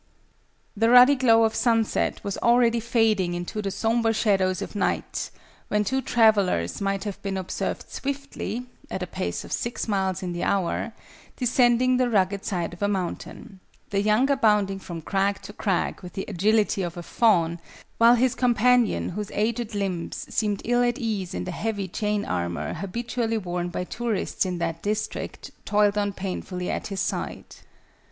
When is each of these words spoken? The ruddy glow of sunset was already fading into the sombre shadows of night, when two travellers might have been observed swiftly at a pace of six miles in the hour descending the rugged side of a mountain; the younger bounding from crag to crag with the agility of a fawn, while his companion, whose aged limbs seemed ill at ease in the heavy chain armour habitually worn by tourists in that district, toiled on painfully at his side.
The 0.75 0.89
ruddy 0.89 1.13
glow 1.13 1.43
of 1.43 1.53
sunset 1.53 2.23
was 2.23 2.35
already 2.39 2.79
fading 2.79 3.35
into 3.35 3.61
the 3.61 3.69
sombre 3.69 4.13
shadows 4.13 4.59
of 4.59 4.73
night, 4.75 5.29
when 5.67 5.83
two 5.83 6.01
travellers 6.01 6.81
might 6.81 7.03
have 7.03 7.21
been 7.21 7.37
observed 7.37 7.87
swiftly 7.91 8.65
at 8.89 9.03
a 9.03 9.05
pace 9.05 9.43
of 9.43 9.51
six 9.51 9.87
miles 9.87 10.23
in 10.23 10.33
the 10.33 10.41
hour 10.43 10.93
descending 11.35 11.97
the 11.97 12.09
rugged 12.09 12.43
side 12.43 12.73
of 12.73 12.81
a 12.81 12.87
mountain; 12.87 13.59
the 13.91 14.01
younger 14.01 14.35
bounding 14.35 14.79
from 14.79 15.03
crag 15.03 15.39
to 15.43 15.53
crag 15.53 16.01
with 16.01 16.13
the 16.13 16.25
agility 16.27 16.81
of 16.81 16.97
a 16.97 17.03
fawn, 17.03 17.59
while 17.99 18.15
his 18.15 18.33
companion, 18.33 19.09
whose 19.09 19.29
aged 19.35 19.75
limbs 19.75 20.25
seemed 20.33 20.63
ill 20.65 20.81
at 20.81 20.97
ease 20.97 21.35
in 21.35 21.43
the 21.43 21.51
heavy 21.51 21.87
chain 21.87 22.25
armour 22.25 22.73
habitually 22.73 23.37
worn 23.37 23.69
by 23.69 23.83
tourists 23.83 24.47
in 24.47 24.57
that 24.57 24.81
district, 24.81 25.51
toiled 25.63 25.95
on 25.95 26.11
painfully 26.11 26.71
at 26.71 26.87
his 26.87 26.99
side. 27.01 27.45